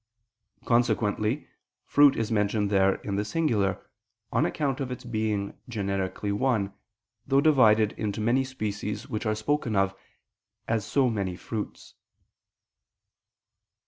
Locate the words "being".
5.03-5.55